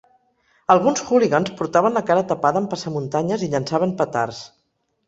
Alguns 0.75 1.03
hooligans 1.09 1.53
portaven 1.59 1.99
la 1.99 2.03
cara 2.09 2.25
tapada 2.33 2.63
amb 2.65 2.75
passamuntanyes 2.75 3.47
i 3.47 3.53
llançaven 3.55 3.97
petards. 4.03 4.43